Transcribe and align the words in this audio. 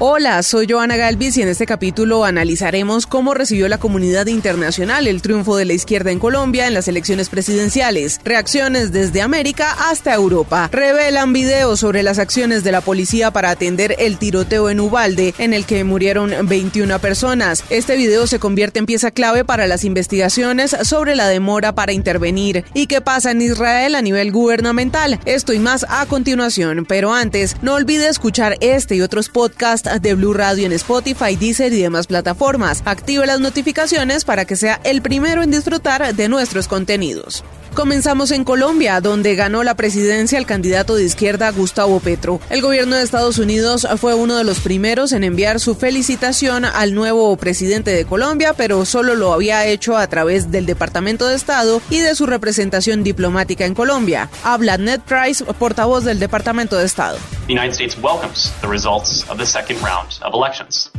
Hola, 0.00 0.44
soy 0.44 0.68
Joana 0.70 0.96
Galvis 0.96 1.36
y 1.38 1.42
en 1.42 1.48
este 1.48 1.66
capítulo 1.66 2.24
analizaremos 2.24 3.08
cómo 3.08 3.34
recibió 3.34 3.66
la 3.66 3.78
comunidad 3.78 4.28
internacional 4.28 5.08
el 5.08 5.22
triunfo 5.22 5.56
de 5.56 5.64
la 5.64 5.72
izquierda 5.72 6.12
en 6.12 6.20
Colombia 6.20 6.68
en 6.68 6.74
las 6.74 6.86
elecciones 6.86 7.28
presidenciales. 7.28 8.20
Reacciones 8.24 8.92
desde 8.92 9.22
América 9.22 9.74
hasta 9.90 10.14
Europa. 10.14 10.68
Revelan 10.70 11.32
videos 11.32 11.80
sobre 11.80 12.04
las 12.04 12.20
acciones 12.20 12.62
de 12.62 12.70
la 12.70 12.80
policía 12.80 13.32
para 13.32 13.50
atender 13.50 13.96
el 13.98 14.18
tiroteo 14.18 14.70
en 14.70 14.78
Ubalde, 14.78 15.34
en 15.36 15.52
el 15.52 15.66
que 15.66 15.82
murieron 15.82 16.32
21 16.46 16.96
personas. 17.00 17.64
Este 17.68 17.96
video 17.96 18.28
se 18.28 18.38
convierte 18.38 18.78
en 18.78 18.86
pieza 18.86 19.10
clave 19.10 19.44
para 19.44 19.66
las 19.66 19.82
investigaciones 19.82 20.76
sobre 20.84 21.16
la 21.16 21.26
demora 21.26 21.74
para 21.74 21.92
intervenir. 21.92 22.64
¿Y 22.72 22.86
qué 22.86 23.00
pasa 23.00 23.32
en 23.32 23.42
Israel 23.42 23.96
a 23.96 24.02
nivel 24.02 24.30
gubernamental? 24.30 25.18
Esto 25.24 25.52
y 25.52 25.58
más 25.58 25.84
a 25.88 26.06
continuación. 26.06 26.86
Pero 26.88 27.12
antes, 27.12 27.56
no 27.62 27.74
olvide 27.74 28.06
escuchar 28.06 28.56
este 28.60 28.94
y 28.94 29.00
otros 29.00 29.28
podcasts 29.28 29.87
de 30.00 30.14
Blue 30.14 30.34
Radio 30.34 30.66
en 30.66 30.72
Spotify, 30.72 31.36
Deezer 31.36 31.72
y 31.72 31.82
demás 31.82 32.06
plataformas. 32.06 32.82
Active 32.84 33.26
las 33.26 33.40
notificaciones 33.40 34.24
para 34.24 34.44
que 34.44 34.56
sea 34.56 34.80
el 34.84 35.02
primero 35.02 35.42
en 35.42 35.50
disfrutar 35.50 36.14
de 36.14 36.28
nuestros 36.28 36.68
contenidos. 36.68 37.44
Comenzamos 37.74 38.32
en 38.32 38.44
Colombia, 38.44 39.00
donde 39.00 39.34
ganó 39.34 39.62
la 39.62 39.74
presidencia 39.74 40.38
el 40.38 40.46
candidato 40.46 40.96
de 40.96 41.04
izquierda 41.04 41.50
Gustavo 41.50 42.00
Petro. 42.00 42.40
El 42.50 42.60
gobierno 42.60 42.96
de 42.96 43.02
Estados 43.02 43.38
Unidos 43.38 43.86
fue 43.98 44.14
uno 44.14 44.36
de 44.36 44.44
los 44.44 44.60
primeros 44.60 45.12
en 45.12 45.24
enviar 45.24 45.60
su 45.60 45.74
felicitación 45.74 46.64
al 46.64 46.94
nuevo 46.94 47.36
presidente 47.36 47.92
de 47.92 48.04
Colombia, 48.04 48.54
pero 48.56 48.84
solo 48.84 49.14
lo 49.14 49.32
había 49.32 49.66
hecho 49.66 49.96
a 49.96 50.06
través 50.08 50.50
del 50.50 50.66
Departamento 50.66 51.28
de 51.28 51.36
Estado 51.36 51.80
y 51.90 51.98
de 51.98 52.14
su 52.14 52.26
representación 52.26 53.04
diplomática 53.04 53.64
en 53.64 53.74
Colombia. 53.74 54.28
Habla 54.42 54.76
Ned 54.76 55.00
Price, 55.00 55.44
portavoz 55.44 56.04
del 56.04 56.18
Departamento 56.18 56.76
de 56.76 56.86
Estado. 56.86 57.18
United 57.48 57.72
States 57.72 57.96
welcomes 58.02 58.52
the 58.60 58.68
results 58.68 59.24
of 59.30 59.38
the 59.38 59.46
second 59.46 59.80
round 59.82 60.18
of 60.22 60.34
elections. 60.34 60.90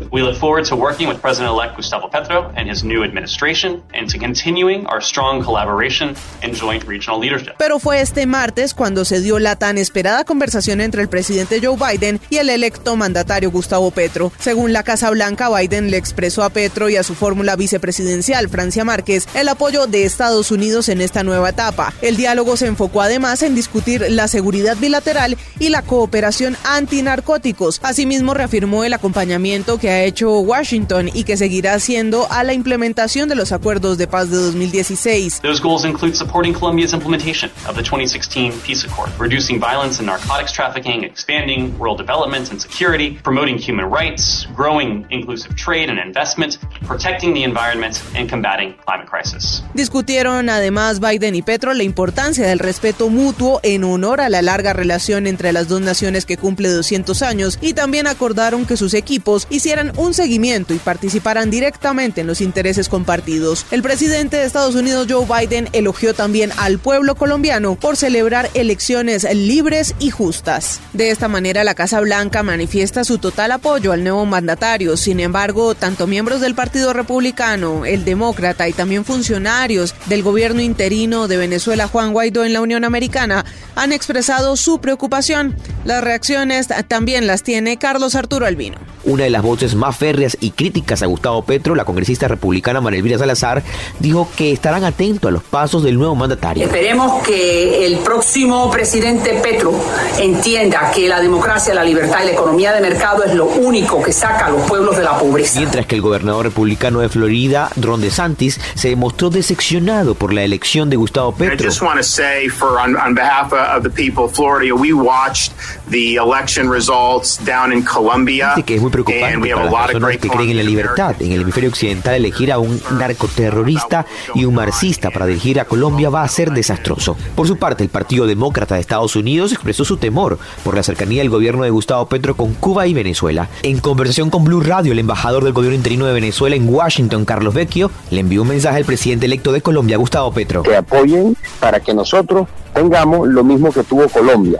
Pero 7.57 7.79
fue 7.79 8.01
este 8.01 8.25
martes 8.25 8.73
cuando 8.73 9.05
se 9.05 9.21
dio 9.21 9.39
la 9.39 9.55
tan 9.55 9.77
esperada 9.77 10.23
conversación 10.23 10.81
entre 10.81 11.01
el 11.01 11.09
presidente 11.09 11.59
Joe 11.63 11.77
Biden 11.77 12.19
y 12.29 12.37
el 12.37 12.49
electo 12.49 12.95
mandatario 12.95 13.51
Gustavo 13.51 13.91
Petro. 13.91 14.31
Según 14.39 14.73
la 14.73 14.83
Casa 14.83 15.09
Blanca, 15.09 15.49
Biden 15.49 15.91
le 15.91 15.97
expresó 15.97 16.43
a 16.43 16.49
Petro 16.49 16.89
y 16.89 16.95
a 16.95 17.03
su 17.03 17.15
fórmula 17.15 17.55
vicepresidencial, 17.55 18.49
Francia 18.49 18.83
Márquez, 18.83 19.27
el 19.33 19.47
apoyo 19.49 19.87
de 19.87 20.03
Estados 20.03 20.51
Unidos 20.51 20.89
en 20.89 21.01
esta 21.01 21.23
nueva 21.23 21.49
etapa. 21.49 21.93
El 22.01 22.17
diálogo 22.17 22.57
se 22.57 22.67
enfocó 22.67 23.01
además 23.01 23.41
en 23.43 23.55
discutir 23.55 24.05
la 24.09 24.27
seguridad 24.27 24.77
bilateral 24.77 25.37
y 25.59 25.69
la 25.69 25.81
cooperación 25.81 26.57
antinarcóticos. 26.63 27.79
Asimismo, 27.83 28.33
reafirmó 28.33 28.83
el 28.83 28.93
acompañamiento 28.93 29.77
que 29.77 29.89
ha 29.89 30.03
hecho 30.03 30.39
Washington 30.39 31.09
y 31.13 31.23
que 31.23 31.37
seguirá 31.37 31.73
haciendo 31.73 32.27
a 32.31 32.43
la 32.43 32.53
implementación 32.53 33.29
de 33.29 33.35
los 33.35 33.51
acuerdos 33.51 33.97
de 33.97 34.07
paz 34.07 34.29
de 34.29 34.37
2016. 34.37 35.41
Those 35.41 35.61
goals 35.61 35.85
include 35.85 36.15
supporting 36.15 36.48
Colombia's 36.53 36.93
implementation 36.93 37.49
of 37.67 37.75
the 37.75 37.83
2016 37.83 38.59
Peace 38.61 38.83
Accord, 38.83 39.09
reducing 39.19 39.59
violence 39.59 39.99
and 39.99 40.07
narcotics 40.07 40.51
trafficking, 40.51 41.03
expanding 41.03 41.77
rural 41.77 41.95
development 41.95 42.51
and 42.51 42.61
security, 42.61 43.19
promoting 43.23 43.57
human 43.57 43.85
rights, 43.85 44.47
growing 44.55 45.05
inclusive 45.09 45.55
trade 45.55 45.89
and 45.89 45.99
investment, 45.99 46.57
protecting 46.85 47.33
the 47.33 47.43
environment, 47.43 48.01
and 48.15 48.29
combating 48.29 48.73
climate 48.85 49.07
crisis. 49.09 49.63
Discutieron 49.73 50.49
además 50.49 50.99
Biden 50.99 51.35
y 51.35 51.41
Petro 51.41 51.73
la 51.73 51.83
importancia 51.83 52.47
del 52.47 52.59
respeto 52.59 53.09
mutuo 53.09 53.59
en 53.63 53.83
honor 53.83 54.21
a 54.21 54.29
la 54.29 54.41
larga 54.41 54.73
relación 54.73 55.27
entre 55.27 55.51
las 55.51 55.67
dos 55.67 55.81
naciones 55.81 56.25
que 56.25 56.37
cumple 56.37 56.69
200 56.69 57.21
años 57.21 57.59
y 57.61 57.73
también 57.73 58.07
acordaron 58.07 58.65
que 58.65 58.77
sus 58.77 58.93
equipos 58.93 59.47
hicieran 59.49 59.91
un 59.97 60.13
seguimiento 60.13 60.73
y 60.73 60.79
participaran 60.79 61.49
directamente 61.49 62.21
en 62.21 62.27
los 62.27 62.41
intereses 62.41 62.89
compartidos. 62.89 63.65
El 63.71 63.81
presidente 63.81 64.37
de 64.37 64.45
Estados 64.45 64.75
Unidos 64.75 65.07
Joe 65.09 65.25
Biden 65.25 65.69
elogió 65.73 66.13
también 66.13 66.38
al 66.57 66.79
pueblo 66.79 67.15
colombiano 67.15 67.75
por 67.75 67.97
celebrar 67.97 68.49
elecciones 68.53 69.27
libres 69.33 69.95
y 69.99 70.09
justas. 70.09 70.79
De 70.93 71.11
esta 71.11 71.27
manera 71.27 71.63
la 71.63 71.75
Casa 71.75 71.99
Blanca 71.99 72.43
manifiesta 72.43 73.03
su 73.03 73.17
total 73.17 73.51
apoyo 73.51 73.91
al 73.91 74.03
nuevo 74.03 74.25
mandatario. 74.25 74.95
Sin 74.97 75.19
embargo, 75.19 75.75
tanto 75.75 76.07
miembros 76.07 76.41
del 76.41 76.55
Partido 76.55 76.93
Republicano, 76.93 77.85
el 77.85 78.05
Demócrata 78.05 78.67
y 78.69 78.73
también 78.73 79.05
funcionarios 79.05 79.95
del 80.05 80.23
gobierno 80.23 80.61
interino 80.61 81.27
de 81.27 81.37
Venezuela 81.37 81.87
Juan 81.87 82.13
Guaidó 82.13 82.45
en 82.45 82.53
la 82.53 82.61
Unión 82.61 82.85
Americana 82.85 83.45
han 83.75 83.91
expresado 83.91 84.55
su 84.55 84.79
preocupación. 84.79 85.55
Las 85.85 86.03
reacciones 86.03 86.67
también 86.87 87.27
las 87.27 87.43
tiene 87.43 87.77
Carlos 87.77 88.15
Arturo 88.15 88.45
Albino. 88.45 88.77
Una 89.05 89.23
de 89.23 89.29
las 89.29 89.41
voces 89.41 89.75
más 89.75 89.95
férreas 89.95 90.37
y 90.39 90.51
críticas 90.51 91.01
a 91.01 91.05
Gustavo 91.05 91.43
Petro, 91.43 91.73
la 91.73 91.85
congresista 91.85 92.27
republicana 92.27 92.81
María 92.81 93.17
Salazar, 93.17 93.63
dijo 93.99 94.29
que 94.35 94.51
estarán 94.51 94.83
atentos 94.83 95.29
a 95.29 95.31
los 95.31 95.43
pasos 95.43 95.83
del 95.83 95.97
nuevo 95.97 96.15
mandatario. 96.15 96.28
Esperemos 96.33 97.23
que 97.23 97.85
el 97.85 97.97
próximo 97.99 98.69
presidente 98.69 99.39
Petro 99.41 99.73
entienda 100.19 100.91
que 100.91 101.07
la 101.07 101.19
democracia, 101.19 101.73
la 101.73 101.83
libertad 101.83 102.19
y 102.23 102.25
la 102.27 102.31
economía 102.31 102.73
de 102.73 102.81
mercado 102.81 103.23
es 103.23 103.33
lo 103.33 103.45
único 103.45 104.01
que 104.01 104.11
saca 104.11 104.47
a 104.47 104.49
los 104.49 104.61
pueblos 104.67 104.97
de 104.97 105.03
la 105.03 105.17
pobreza. 105.17 105.59
Mientras 105.59 105.85
que 105.85 105.95
el 105.95 106.01
gobernador 106.01 106.45
republicano 106.45 106.99
de 106.99 107.09
Florida, 107.09 107.69
Ron 107.77 108.01
DeSantis, 108.01 108.59
se 108.75 108.89
demostró 108.89 109.29
decepcionado 109.29 110.15
por 110.15 110.33
la 110.33 110.43
elección 110.43 110.89
de 110.89 110.97
Gustavo 110.97 111.33
I 111.37 111.49
Petro. 111.49 111.67
just 111.67 111.81
want 111.81 111.97
to 111.97 112.03
say, 112.03 112.49
for 112.49 112.79
on, 112.79 112.95
on 112.95 113.13
behalf 113.13 113.51
of 113.53 113.83
the 113.83 113.89
people 113.89 114.25
of 114.25 114.33
Florida, 114.33 114.73
we 114.75 114.93
watched 114.93 115.53
the 115.89 116.15
election 116.15 116.69
results 116.69 117.37
down 117.45 117.71
in 117.71 117.83
Colombia, 117.83 118.53
Dice 118.55 118.65
que 118.65 118.75
es 118.75 118.81
muy 118.81 118.91
preocupante 118.91 119.33
and 119.33 119.43
we 119.43 119.51
have 119.51 119.69
para 119.69 119.71
las 119.71 119.91
personas 119.91 120.17
que 120.17 120.29
creen 120.29 120.49
en 120.51 120.57
la 120.57 120.63
libertad 120.63 121.15
en 121.19 121.31
el 121.31 121.41
hemisferio 121.41 121.69
occidental 121.69 122.15
elegir 122.15 122.51
a 122.51 122.59
un 122.59 122.81
narcoterrorista 122.91 124.05
y 124.35 124.45
un 124.45 124.55
marxista 124.55 125.09
para 125.11 125.25
dirigir 125.25 125.59
a 125.59 125.65
Colombia 125.65 126.09
va 126.19 126.25
a 126.25 126.27
ser 126.27 126.51
desastroso. 126.51 127.15
Por 127.35 127.47
su 127.47 127.55
parte, 127.55 127.83
el 127.83 127.89
Partido 127.89 128.27
Demócrata 128.27 128.75
de 128.75 128.81
Estados 128.81 129.15
Unidos 129.15 129.53
expresó 129.53 129.85
su 129.85 129.97
temor 129.97 130.37
por 130.63 130.75
la 130.75 130.83
cercanía 130.83 131.21
del 131.21 131.29
gobierno 131.29 131.63
de 131.63 131.69
Gustavo 131.69 132.07
Petro 132.07 132.35
con 132.35 132.53
Cuba 132.53 132.87
y 132.87 132.93
Venezuela. 132.93 133.47
En 133.63 133.79
conversación 133.79 134.29
con 134.29 134.43
Blue 134.43 134.59
Radio, 134.59 134.91
el 134.91 134.99
embajador 134.99 135.45
del 135.45 135.53
gobierno 135.53 135.77
interino 135.77 136.05
de 136.05 136.13
Venezuela 136.13 136.57
en 136.57 136.67
Washington, 136.67 137.23
Carlos 137.23 137.53
Vecchio, 137.53 137.89
le 138.11 138.19
envió 138.19 138.41
un 138.41 138.49
mensaje 138.49 138.77
al 138.77 138.85
presidente 138.85 139.27
electo 139.27 139.53
de 139.53 139.61
Colombia, 139.61 139.97
Gustavo 139.97 140.33
Petro. 140.33 140.63
que 140.63 140.75
apoyen 140.75 141.37
para 141.61 141.79
que 141.79 141.93
nosotros 141.93 142.47
tengamos 142.73 143.27
lo 143.29 143.43
mismo 143.43 143.71
que 143.71 143.83
tuvo 143.83 144.09
Colombia. 144.09 144.59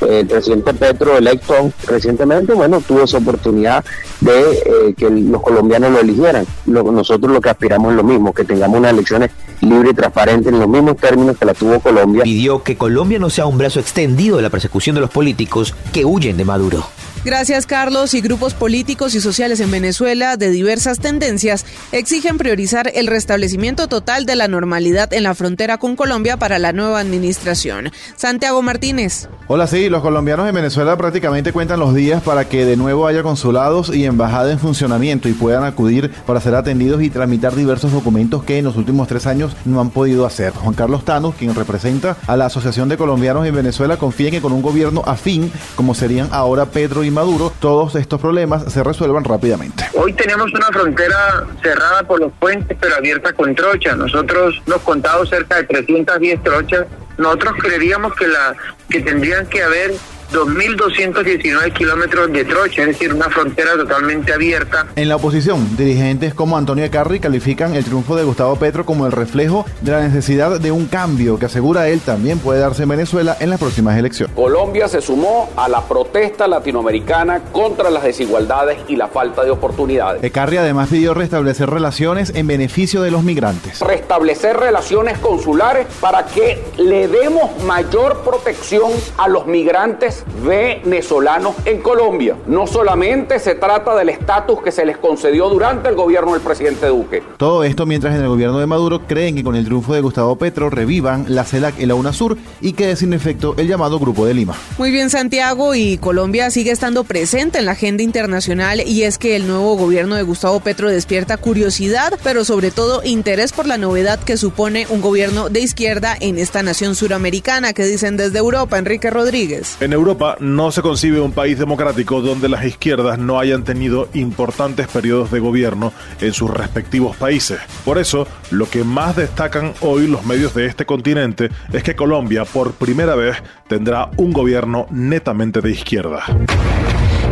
El 0.00 0.26
presidente 0.28 0.72
Petro 0.72 1.18
electo 1.18 1.72
recientemente, 1.86 2.54
bueno, 2.54 2.80
tuvo 2.80 3.02
esa 3.02 3.18
oportunidad 3.18 3.84
de 4.20 4.52
eh, 4.52 4.94
que 4.96 5.10
los 5.10 5.42
colombianos 5.42 5.90
lo 5.90 6.00
eligieran. 6.00 6.46
Nosotros 6.64 7.32
lo 7.32 7.40
que 7.40 7.50
aspiramos 7.50 7.90
es 7.90 7.96
lo 7.96 8.04
mismo, 8.04 8.32
que 8.32 8.44
tengamos 8.44 8.78
unas 8.78 8.92
elecciones 8.92 9.30
libres 9.60 9.92
y 9.92 9.94
transparentes 9.94 10.52
en 10.52 10.58
los 10.58 10.68
mismos 10.68 10.96
términos 10.96 11.36
que 11.38 11.44
la 11.44 11.54
tuvo 11.54 11.80
Colombia. 11.80 12.22
Pidió 12.22 12.62
que 12.62 12.76
Colombia 12.76 13.18
no 13.18 13.30
sea 13.30 13.46
un 13.46 13.58
brazo 13.58 13.80
extendido 13.80 14.36
de 14.36 14.42
la 14.42 14.50
persecución 14.50 14.94
de 14.94 15.00
los 15.00 15.10
políticos 15.10 15.74
que 15.92 16.04
huyen 16.04 16.36
de 16.36 16.44
Maduro. 16.44 16.84
Gracias, 17.22 17.66
Carlos. 17.66 18.14
Y 18.14 18.22
grupos 18.22 18.54
políticos 18.54 19.14
y 19.14 19.20
sociales 19.20 19.60
en 19.60 19.70
Venezuela 19.70 20.38
de 20.38 20.50
diversas 20.50 21.00
tendencias 21.00 21.66
exigen 21.92 22.38
priorizar 22.38 22.90
el 22.94 23.06
restablecimiento 23.06 23.88
total 23.88 24.24
de 24.24 24.36
la 24.36 24.48
normalidad 24.48 25.12
en 25.12 25.24
la 25.24 25.34
frontera 25.34 25.76
con 25.76 25.96
Colombia 25.96 26.38
para 26.38 26.58
la 26.58 26.72
nueva 26.72 26.98
administración. 26.98 27.90
Santiago 28.16 28.62
Martínez. 28.62 29.28
Hola, 29.48 29.66
sí, 29.66 29.90
los 29.90 30.00
colombianos 30.00 30.48
en 30.48 30.54
Venezuela 30.54 30.96
prácticamente 30.96 31.52
cuentan 31.52 31.78
los 31.80 31.94
días 31.94 32.22
para 32.22 32.48
que 32.48 32.64
de 32.64 32.76
nuevo 32.78 33.06
haya 33.06 33.22
consulados 33.22 33.94
y 33.94 34.06
embajada 34.06 34.50
en 34.50 34.58
funcionamiento 34.58 35.28
y 35.28 35.32
puedan 35.32 35.64
acudir 35.64 36.10
para 36.26 36.40
ser 36.40 36.54
atendidos 36.54 37.02
y 37.02 37.10
tramitar 37.10 37.54
diversos 37.54 37.92
documentos 37.92 38.44
que 38.44 38.58
en 38.58 38.64
los 38.64 38.76
últimos 38.76 39.08
tres 39.08 39.26
años 39.26 39.54
no 39.66 39.80
han 39.80 39.90
podido 39.90 40.24
hacer. 40.24 40.52
Juan 40.52 40.74
Carlos 40.74 41.04
Tano, 41.04 41.34
quien 41.38 41.54
representa 41.54 42.16
a 42.26 42.36
la 42.38 42.46
Asociación 42.46 42.88
de 42.88 42.96
Colombianos 42.96 43.46
en 43.46 43.54
Venezuela, 43.54 43.98
confía 43.98 44.28
en 44.28 44.34
que 44.34 44.40
con 44.40 44.52
un 44.52 44.62
gobierno 44.62 45.02
afín, 45.04 45.52
como 45.74 45.94
serían 45.94 46.28
ahora 46.30 46.66
Pedro 46.66 47.04
y 47.04 47.09
Maduro, 47.12 47.52
todos 47.60 47.94
estos 47.94 48.20
problemas 48.20 48.72
se 48.72 48.82
resuelvan 48.82 49.24
rápidamente. 49.24 49.84
Hoy 49.94 50.12
tenemos 50.12 50.52
una 50.52 50.66
frontera 50.66 51.46
cerrada 51.62 52.02
por 52.04 52.20
los 52.20 52.32
puentes, 52.32 52.76
pero 52.80 52.96
abierta 52.96 53.32
con 53.32 53.54
trocha. 53.54 53.94
Nosotros 53.94 54.60
nos 54.66 54.80
contado 54.82 55.26
cerca 55.26 55.56
de 55.56 55.64
310 55.64 56.42
trochas. 56.42 56.86
Nosotros 57.18 57.54
creeríamos 57.60 58.14
que 58.14 58.26
la 58.26 58.54
que 58.88 59.00
tendrían 59.00 59.46
que 59.46 59.62
haber 59.62 59.92
2.219 60.32 61.72
kilómetros 61.72 62.32
de 62.32 62.44
trocha, 62.44 62.82
es 62.82 62.88
decir, 62.88 63.12
una 63.12 63.28
frontera 63.28 63.72
totalmente 63.76 64.32
abierta. 64.32 64.86
En 64.96 65.08
la 65.08 65.16
oposición, 65.16 65.76
dirigentes 65.76 66.34
como 66.34 66.56
Antonio 66.56 66.88
Carri 66.90 67.20
califican 67.20 67.74
el 67.74 67.84
triunfo 67.84 68.16
de 68.16 68.24
Gustavo 68.24 68.56
Petro 68.56 68.84
como 68.86 69.06
el 69.06 69.12
reflejo 69.12 69.66
de 69.80 69.92
la 69.92 70.00
necesidad 70.00 70.60
de 70.60 70.70
un 70.70 70.86
cambio 70.86 71.38
que 71.38 71.46
asegura 71.46 71.88
él 71.88 72.00
también 72.00 72.38
puede 72.38 72.60
darse 72.60 72.84
en 72.84 72.90
Venezuela 72.90 73.36
en 73.40 73.50
las 73.50 73.58
próximas 73.58 73.98
elecciones. 73.98 74.34
Colombia 74.34 74.88
se 74.88 75.00
sumó 75.00 75.50
a 75.56 75.68
la 75.68 75.82
protesta 75.82 76.46
latinoamericana 76.46 77.40
contra 77.52 77.90
las 77.90 78.04
desigualdades 78.04 78.78
y 78.88 78.96
la 78.96 79.08
falta 79.08 79.44
de 79.44 79.50
oportunidades. 79.50 80.30
Carri 80.30 80.56
además 80.58 80.88
pidió 80.88 81.12
restablecer 81.12 81.68
relaciones 81.68 82.32
en 82.34 82.46
beneficio 82.46 83.02
de 83.02 83.10
los 83.10 83.22
migrantes. 83.22 83.80
Restablecer 83.80 84.56
relaciones 84.56 85.18
consulares 85.18 85.86
para 86.00 86.24
que 86.26 86.62
le 86.78 87.08
demos 87.08 87.62
mayor 87.64 88.22
protección 88.22 88.92
a 89.18 89.28
los 89.28 89.46
migrantes 89.46 90.19
venezolanos 90.44 91.54
en 91.64 91.80
Colombia. 91.80 92.36
No 92.46 92.66
solamente 92.66 93.38
se 93.38 93.54
trata 93.54 93.94
del 93.96 94.08
estatus 94.08 94.62
que 94.62 94.72
se 94.72 94.84
les 94.84 94.98
concedió 94.98 95.48
durante 95.48 95.88
el 95.88 95.94
gobierno 95.94 96.32
del 96.32 96.40
presidente 96.40 96.86
Duque. 96.86 97.22
Todo 97.36 97.64
esto 97.64 97.86
mientras 97.86 98.14
en 98.14 98.22
el 98.22 98.28
gobierno 98.28 98.58
de 98.58 98.66
Maduro 98.66 99.06
creen 99.06 99.34
que 99.34 99.44
con 99.44 99.56
el 99.56 99.64
triunfo 99.64 99.94
de 99.94 100.00
Gustavo 100.00 100.36
Petro 100.36 100.70
revivan 100.70 101.26
la 101.28 101.44
CELAC 101.44 101.78
y 101.78 101.86
la 101.86 101.94
UNASUR 101.94 102.38
y 102.60 102.72
quede 102.72 102.96
sin 102.96 103.12
efecto 103.12 103.54
el 103.56 103.68
llamado 103.68 103.98
Grupo 103.98 104.26
de 104.26 104.34
Lima. 104.34 104.54
Muy 104.78 104.90
bien 104.90 105.10
Santiago 105.10 105.74
y 105.74 105.98
Colombia 105.98 106.50
sigue 106.50 106.70
estando 106.70 107.04
presente 107.04 107.58
en 107.58 107.66
la 107.66 107.72
agenda 107.72 108.02
internacional 108.02 108.82
y 108.86 109.02
es 109.04 109.18
que 109.18 109.36
el 109.36 109.46
nuevo 109.46 109.76
gobierno 109.76 110.16
de 110.16 110.22
Gustavo 110.22 110.60
Petro 110.60 110.88
despierta 110.88 111.36
curiosidad, 111.36 112.18
pero 112.22 112.44
sobre 112.44 112.70
todo 112.70 113.02
interés 113.04 113.52
por 113.52 113.66
la 113.66 113.78
novedad 113.78 114.18
que 114.20 114.36
supone 114.36 114.86
un 114.90 115.00
gobierno 115.00 115.48
de 115.48 115.60
izquierda 115.60 116.16
en 116.20 116.38
esta 116.38 116.62
nación 116.62 116.94
suramericana 116.94 117.72
que 117.72 117.84
dicen 117.84 118.16
desde 118.16 118.38
Europa, 118.38 118.78
Enrique 118.78 119.10
Rodríguez. 119.10 119.76
En 119.80 119.92
Europa 119.92 120.09
Europa 120.10 120.36
no 120.40 120.72
se 120.72 120.82
concibe 120.82 121.20
un 121.20 121.30
país 121.30 121.56
democrático 121.56 122.20
donde 122.20 122.48
las 122.48 122.64
izquierdas 122.64 123.16
no 123.16 123.38
hayan 123.38 123.62
tenido 123.62 124.08
importantes 124.12 124.88
periodos 124.88 125.30
de 125.30 125.38
gobierno 125.38 125.92
en 126.20 126.32
sus 126.32 126.50
respectivos 126.50 127.16
países. 127.16 127.60
Por 127.84 127.96
eso, 127.96 128.26
lo 128.50 128.68
que 128.68 128.82
más 128.82 129.14
destacan 129.14 129.72
hoy 129.82 130.08
los 130.08 130.26
medios 130.26 130.52
de 130.52 130.66
este 130.66 130.84
continente 130.84 131.50
es 131.72 131.84
que 131.84 131.94
Colombia 131.94 132.44
por 132.44 132.72
primera 132.72 133.14
vez 133.14 133.36
tendrá 133.68 134.10
un 134.16 134.32
gobierno 134.32 134.88
netamente 134.90 135.60
de 135.60 135.70
izquierda. 135.70 136.24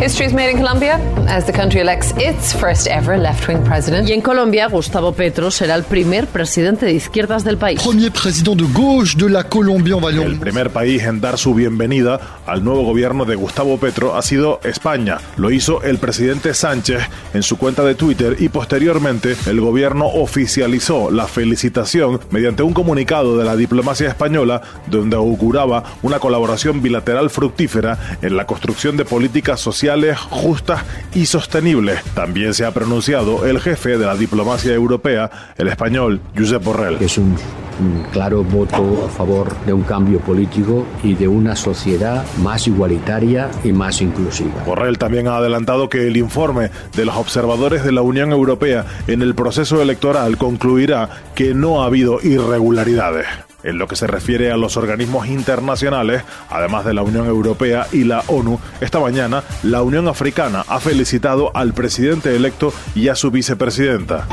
History 0.00 0.27
is 0.27 0.33
made 0.33 0.49
in 0.53 0.59
Colombia 0.59 1.00
as 1.27 1.45
the 1.47 1.53
country 1.53 1.81
elects 1.81 2.15
its 2.19 2.53
first 2.53 2.87
ever 2.87 3.19
left-wing 3.19 3.65
president. 3.65 4.09
Y 4.09 4.12
en 4.12 4.21
Colombia, 4.21 4.69
Gustavo 4.69 5.12
Petro 5.12 5.50
será 5.50 5.75
el 5.75 5.83
primer 5.83 6.29
presidente 6.29 6.87
de 6.87 6.93
izquierdas 6.93 7.43
del 7.43 7.59
país. 7.59 7.83
Premier 7.83 8.12
président 8.12 8.55
de 8.55 8.65
gauche 8.73 9.17
de 9.19 9.29
la 9.29 9.43
Colombia 9.49 9.97
El 10.12 10.39
primer 10.39 10.71
país 10.71 11.03
en 11.03 11.21
dar 11.21 11.37
su 11.37 11.53
bienvenida 11.53 12.21
al 12.47 12.62
nuevo 12.62 12.85
gobierno 12.85 13.25
de 13.25 13.35
Gustavo 13.35 13.77
Petro 13.79 14.15
ha 14.15 14.23
sido 14.23 14.61
España. 14.62 15.19
Lo 15.37 15.50
hizo 15.50 15.83
el 15.83 15.99
presidente 15.99 16.55
Sánchez 16.55 17.03
en 17.35 17.43
su 17.43 17.59
cuenta 17.59 17.83
de 17.83 17.97
Twitter 17.97 18.37
y 18.39 18.51
posteriormente 18.51 19.35
el 19.47 19.61
gobierno 19.61 20.06
oficializó 20.06 21.11
la 21.11 21.27
felicitación 21.27 22.21
mediante 22.31 22.62
un 22.62 22.73
comunicado 22.73 23.37
de 23.37 23.44
la 23.44 23.56
diplomacia 23.56 24.09
española 24.09 24.62
donde 24.87 25.17
auguraba 25.17 25.83
una 26.03 26.21
colaboración 26.21 26.83
bilateral 26.83 27.31
fructífera 27.31 27.99
en 28.23 28.37
la 28.37 28.47
construcción 28.47 28.97
de 28.97 29.05
políticas 29.05 29.59
sociales 29.59 29.88
justas 30.31 30.85
y 31.14 31.26
sostenibles. 31.26 32.02
También 32.14 32.55
se 32.55 32.64
ha 32.64 32.73
pronunciado 32.73 33.46
el 33.46 33.61
jefe 33.61 33.99
de 33.99 34.06
la 34.06 34.14
diplomacia 34.14 34.73
europea, 34.75 35.31
el 35.56 35.69
español 35.69 36.20
Josep 36.37 36.62
Borrell. 36.62 36.96
Es 37.00 37.19
un, 37.19 37.37
un 37.81 38.05
claro 38.12 38.44
voto 38.44 39.06
a 39.06 39.08
favor 39.08 39.55
de 39.64 39.73
un 39.73 39.82
cambio 39.82 40.20
político 40.20 40.87
y 41.02 41.14
de 41.14 41.29
una 41.29 41.56
sociedad 41.56 42.25
más 42.43 42.67
igualitaria 42.67 43.50
y 43.64 43.73
más 43.73 44.00
inclusiva. 44.00 44.62
Borrell 44.67 44.99
también 44.99 45.29
ha 45.29 45.37
adelantado 45.37 45.88
que 45.88 46.06
el 46.06 46.17
informe 46.17 46.70
de 46.94 47.05
los 47.05 47.17
observadores 47.17 47.84
de 47.84 47.93
la 47.93 48.02
Unión 48.02 48.32
Europea 48.32 48.84
en 49.06 49.23
el 49.23 49.34
proceso 49.34 49.81
electoral 49.81 50.37
concluirá 50.37 51.08
que 51.34 51.55
no 51.55 51.82
ha 51.82 51.87
habido 51.87 52.20
irregularidades. 52.23 53.26
En 53.62 53.78
lo 53.78 53.88
que 53.88 53.96
se 53.96 54.06
refiere 54.06 54.52
a 54.52 54.56
los 54.56 54.76
organismos 54.76 55.26
internacionales, 55.26 56.22
además 56.49 56.84
de 56.84 56.94
la 56.94 57.02
Unión 57.02 57.26
Europea 57.26 57.87
y 57.93 58.05
la 58.05 58.22
ONU, 58.28 58.60
esta 58.81 59.00
mañana 59.00 59.43
la 59.62 59.82
Unión 59.82 60.06
Africana 60.06 60.64
ha 60.69 60.78
felicitado 60.81 61.50
al 61.56 61.75
presidente 61.75 62.34
electo 62.37 62.72
y 62.94 63.08
a 63.08 63.14
su 63.16 63.31
vicepresidenta. 63.31 64.26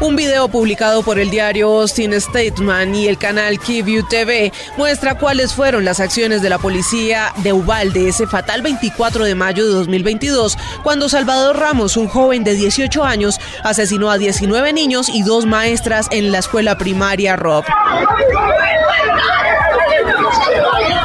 Un 0.00 0.16
video 0.16 0.48
publicado 0.48 1.02
por 1.02 1.18
el 1.18 1.30
diario 1.30 1.68
Austin 1.80 2.20
Statesman 2.20 2.94
y 2.94 3.06
el 3.06 3.18
canal 3.18 3.58
KVU 3.58 4.08
TV 4.08 4.52
muestra 4.76 5.16
cuáles 5.16 5.54
fueron 5.54 5.84
las 5.84 6.00
acciones 6.00 6.42
de 6.42 6.50
la 6.50 6.58
policía 6.58 7.32
de 7.38 7.52
Ubalde 7.52 8.08
ese 8.08 8.26
fatal 8.26 8.62
24 8.62 9.24
de 9.24 9.34
mayo 9.34 9.64
de 9.64 9.72
2022, 9.72 10.58
cuando 10.82 11.08
Salvador 11.08 11.58
Ramos, 11.58 11.96
un 11.96 12.08
joven 12.08 12.42
de 12.42 12.54
18 12.54 13.04
años, 13.04 13.40
asesinó 13.62 14.10
a 14.10 14.18
19 14.18 14.72
niños 14.72 15.08
y 15.08 15.22
dos 15.22 15.46
maestras 15.46 16.08
en 16.10 16.32
la 16.32 16.38
escuela 16.38 16.76
primaria 16.78 17.36
Rob. 17.36 17.64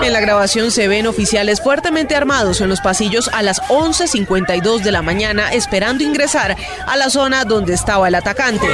En 0.02 0.14
la 0.14 0.20
grabación 0.20 0.72
se 0.72 0.88
ven 0.88 1.08
oficiales 1.08 1.62
fuertemente 1.62 2.16
armados 2.16 2.62
en 2.62 2.70
los 2.70 2.82
pasillos 2.82 3.30
a 3.34 3.42
las 3.42 3.62
11.52 3.64 4.82
de 4.82 4.92
la 4.92 5.02
mañana 5.02 5.52
esperando 5.52 6.04
ingresar 6.04 6.56
a 6.86 6.98
la 6.98 7.10
zona 7.10 7.44
donde 7.46 7.74
estaba 7.74 8.08
el 8.08 8.16
atacante. 8.16 8.68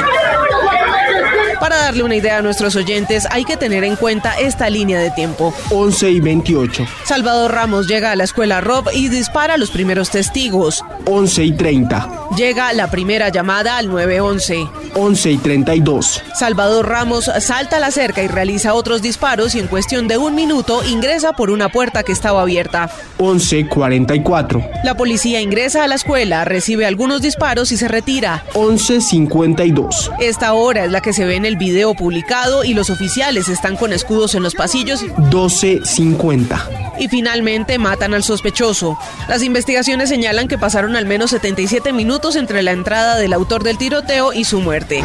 Para 1.63 1.77
darle 1.77 2.03
una 2.03 2.15
idea 2.15 2.39
a 2.39 2.41
nuestros 2.41 2.75
oyentes, 2.75 3.25
hay 3.31 3.45
que 3.45 3.55
tener 3.55 3.85
en 3.85 3.95
cuenta 3.95 4.37
esta 4.37 4.69
línea 4.69 4.99
de 4.99 5.11
tiempo. 5.11 5.53
11 5.69 6.11
y 6.11 6.19
28. 6.19 6.85
Salvador 7.05 7.53
Ramos 7.53 7.87
llega 7.87 8.11
a 8.11 8.17
la 8.17 8.25
escuela 8.25 8.59
Rob 8.59 8.89
y 8.93 9.07
dispara 9.07 9.53
a 9.53 9.57
los 9.57 9.71
primeros 9.71 10.09
testigos. 10.09 10.83
11 11.05 11.43
y 11.45 11.51
30. 11.53 12.09
Llega 12.35 12.73
la 12.73 12.91
primera 12.91 13.29
llamada 13.29 13.77
al 13.77 13.87
911. 13.87 14.67
11 14.95 15.31
y 15.31 15.37
32. 15.37 16.21
Salvador 16.35 16.89
Ramos 16.89 17.31
salta 17.39 17.77
a 17.77 17.79
la 17.79 17.91
cerca 17.91 18.21
y 18.21 18.27
realiza 18.27 18.73
otros 18.73 19.01
disparos 19.01 19.55
y 19.55 19.59
en 19.59 19.67
cuestión 19.67 20.02
de 20.07 20.17
un 20.17 20.35
minuto 20.35 20.83
ingresa 20.83 21.33
por 21.33 21.49
una 21.49 21.69
puerta 21.69 22.03
que 22.03 22.11
estaba 22.11 22.41
abierta. 22.41 22.89
11 23.17 23.67
44. 23.67 24.63
La 24.83 24.95
policía 24.95 25.41
ingresa 25.41 25.83
a 25.83 25.87
la 25.87 25.95
escuela, 25.95 26.45
recibe 26.45 26.85
algunos 26.85 27.21
disparos 27.21 27.71
y 27.71 27.77
se 27.77 27.87
retira. 27.87 28.43
11 28.53 29.01
52. 29.01 30.11
Esta 30.19 30.53
hora 30.53 30.85
es 30.85 30.91
la 30.91 31.01
que 31.01 31.13
se 31.13 31.25
ve 31.25 31.35
en 31.35 31.45
el 31.45 31.57
video 31.57 31.93
publicado 31.93 32.63
y 32.63 32.73
los 32.73 32.89
oficiales 32.89 33.49
están 33.49 33.75
con 33.75 33.93
escudos 33.93 34.35
en 34.35 34.43
los 34.43 34.55
pasillos. 34.55 35.05
12 35.29 35.81
50. 35.83 36.69
Y 36.99 37.07
finalmente 37.07 37.77
matan 37.77 38.13
al 38.13 38.23
sospechoso. 38.23 38.97
Las 39.27 39.43
investigaciones 39.43 40.09
señalan 40.09 40.47
que 40.47 40.57
pasaron 40.57 40.95
al 40.95 41.05
menos 41.05 41.31
77 41.31 41.93
minutos 41.93 42.35
entre 42.35 42.61
la 42.61 42.71
entrada 42.71 43.17
del 43.17 43.33
autor 43.33 43.63
del 43.63 43.77
tiroteo 43.77 44.33
y 44.33 44.43
su 44.43 44.59
muerte. 44.59 45.03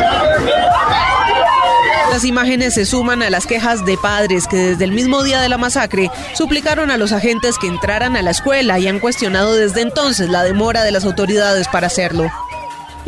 Las 2.10 2.24
imágenes 2.24 2.74
se 2.74 2.86
suman 2.86 3.22
a 3.22 3.30
las 3.30 3.46
quejas 3.46 3.84
de 3.84 3.96
padres 3.98 4.46
que 4.46 4.56
desde 4.56 4.84
el 4.84 4.92
mismo 4.92 5.22
día 5.22 5.40
de 5.40 5.48
la 5.48 5.58
masacre 5.58 6.10
suplicaron 6.34 6.90
a 6.90 6.96
los 6.96 7.12
agentes 7.12 7.58
que 7.58 7.66
entraran 7.66 8.16
a 8.16 8.22
la 8.22 8.30
escuela 8.30 8.78
y 8.78 8.88
han 8.88 8.98
cuestionado 8.98 9.54
desde 9.54 9.82
entonces 9.82 10.28
la 10.28 10.42
demora 10.42 10.82
de 10.82 10.90
las 10.90 11.04
autoridades 11.04 11.68
para 11.68 11.86
hacerlo. 11.86 12.30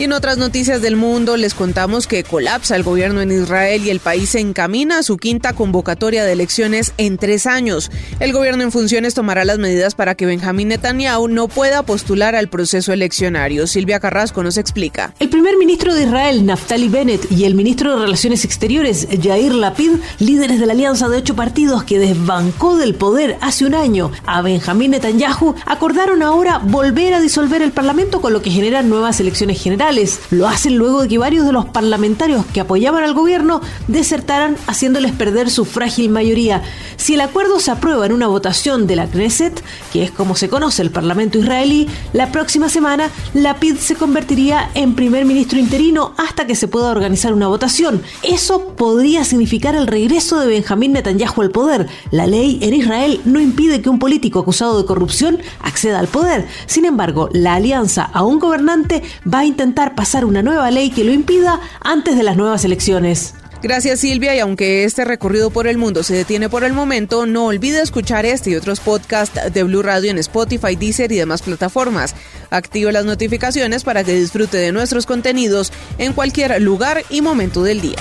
Y 0.00 0.04
en 0.04 0.14
otras 0.14 0.38
noticias 0.38 0.80
del 0.80 0.96
mundo 0.96 1.36
les 1.36 1.52
contamos 1.52 2.06
que 2.06 2.24
colapsa 2.24 2.74
el 2.74 2.82
gobierno 2.82 3.20
en 3.20 3.30
Israel 3.30 3.84
y 3.84 3.90
el 3.90 4.00
país 4.00 4.30
se 4.30 4.40
encamina 4.40 5.00
a 5.00 5.02
su 5.02 5.18
quinta 5.18 5.52
convocatoria 5.52 6.24
de 6.24 6.32
elecciones 6.32 6.94
en 6.96 7.18
tres 7.18 7.46
años. 7.46 7.90
El 8.18 8.32
gobierno 8.32 8.62
en 8.62 8.72
funciones 8.72 9.12
tomará 9.12 9.44
las 9.44 9.58
medidas 9.58 9.94
para 9.94 10.14
que 10.14 10.24
Benjamín 10.24 10.68
Netanyahu 10.68 11.28
no 11.28 11.48
pueda 11.48 11.82
postular 11.82 12.34
al 12.34 12.48
proceso 12.48 12.94
eleccionario. 12.94 13.66
Silvia 13.66 14.00
Carrasco 14.00 14.42
nos 14.42 14.56
explica. 14.56 15.12
El 15.18 15.28
primer 15.28 15.58
ministro 15.58 15.94
de 15.94 16.04
Israel, 16.04 16.46
Naftali 16.46 16.88
Bennett, 16.88 17.30
y 17.30 17.44
el 17.44 17.54
ministro 17.54 17.94
de 17.94 18.00
Relaciones 18.06 18.46
Exteriores, 18.46 19.06
Yair 19.06 19.52
Lapid, 19.52 19.90
líderes 20.18 20.60
de 20.60 20.64
la 20.64 20.72
alianza 20.72 21.10
de 21.10 21.18
ocho 21.18 21.36
partidos 21.36 21.84
que 21.84 21.98
desbancó 21.98 22.78
del 22.78 22.94
poder 22.94 23.36
hace 23.42 23.66
un 23.66 23.74
año 23.74 24.10
a 24.24 24.40
Benjamín 24.40 24.92
Netanyahu, 24.92 25.56
acordaron 25.66 26.22
ahora 26.22 26.56
volver 26.56 27.12
a 27.12 27.20
disolver 27.20 27.60
el 27.60 27.72
Parlamento 27.72 28.22
con 28.22 28.32
lo 28.32 28.40
que 28.40 28.50
genera 28.50 28.80
nuevas 28.80 29.20
elecciones 29.20 29.62
generales 29.62 29.89
Lo 30.30 30.46
hacen 30.46 30.76
luego 30.76 31.02
de 31.02 31.08
que 31.08 31.18
varios 31.18 31.44
de 31.44 31.52
los 31.52 31.64
parlamentarios 31.64 32.46
que 32.54 32.60
apoyaban 32.60 33.02
al 33.02 33.12
gobierno 33.12 33.60
desertaran 33.88 34.56
haciéndoles 34.68 35.10
perder 35.10 35.50
su 35.50 35.64
frágil 35.64 36.10
mayoría. 36.10 36.62
Si 36.96 37.14
el 37.14 37.20
acuerdo 37.20 37.58
se 37.58 37.72
aprueba 37.72 38.06
en 38.06 38.12
una 38.12 38.28
votación 38.28 38.86
de 38.86 38.94
la 38.94 39.08
Knesset, 39.08 39.64
que 39.92 40.04
es 40.04 40.12
como 40.12 40.36
se 40.36 40.48
conoce 40.48 40.82
el 40.82 40.92
Parlamento 40.92 41.38
israelí, 41.38 41.88
la 42.12 42.30
próxima 42.30 42.68
semana 42.68 43.10
Lapid 43.34 43.78
se 43.78 43.96
convertiría 43.96 44.70
en 44.74 44.94
primer 44.94 45.24
ministro 45.24 45.58
interino 45.58 46.14
hasta 46.18 46.46
que 46.46 46.54
se 46.54 46.68
pueda 46.68 46.92
organizar 46.92 47.34
una 47.34 47.48
votación. 47.48 48.00
Eso 48.22 48.76
podría 48.76 49.24
significar 49.24 49.74
el 49.74 49.88
regreso 49.88 50.38
de 50.38 50.46
Benjamín 50.46 50.92
Netanyahu 50.92 51.42
al 51.42 51.50
poder. 51.50 51.88
La 52.12 52.28
ley 52.28 52.60
en 52.62 52.74
Israel 52.74 53.20
no 53.24 53.40
impide 53.40 53.82
que 53.82 53.90
un 53.90 53.98
político 53.98 54.38
acusado 54.38 54.80
de 54.80 54.86
corrupción 54.86 55.40
acceda 55.64 55.98
al 55.98 56.06
poder. 56.06 56.46
Sin 56.66 56.84
embargo, 56.84 57.28
la 57.32 57.54
alianza 57.54 58.04
a 58.04 58.22
un 58.22 58.38
gobernante 58.38 59.02
va 59.26 59.40
a 59.40 59.44
intentar 59.46 59.69
intentar 59.70 59.94
pasar 59.94 60.24
una 60.24 60.42
nueva 60.42 60.68
ley 60.72 60.90
que 60.90 61.04
lo 61.04 61.12
impida 61.12 61.60
antes 61.80 62.16
de 62.16 62.24
las 62.24 62.36
nuevas 62.36 62.64
elecciones. 62.64 63.34
Gracias 63.62 64.00
Silvia 64.00 64.34
y 64.34 64.40
aunque 64.40 64.82
este 64.82 65.04
recorrido 65.04 65.50
por 65.50 65.68
el 65.68 65.78
mundo 65.78 66.02
se 66.02 66.14
detiene 66.14 66.48
por 66.48 66.64
el 66.64 66.72
momento, 66.72 67.24
no 67.24 67.46
olvide 67.46 67.80
escuchar 67.80 68.26
este 68.26 68.50
y 68.50 68.56
otros 68.56 68.80
podcasts 68.80 69.38
de 69.52 69.62
Blue 69.62 69.82
Radio 69.82 70.10
en 70.10 70.18
Spotify, 70.18 70.74
Deezer 70.74 71.12
y 71.12 71.16
demás 71.16 71.42
plataformas. 71.42 72.16
Activa 72.50 72.90
las 72.90 73.04
notificaciones 73.04 73.84
para 73.84 74.02
que 74.02 74.14
disfrute 74.14 74.56
de 74.56 74.72
nuestros 74.72 75.06
contenidos 75.06 75.72
en 75.98 76.14
cualquier 76.14 76.60
lugar 76.60 77.04
y 77.10 77.20
momento 77.20 77.62
del 77.62 77.80
día. 77.80 77.98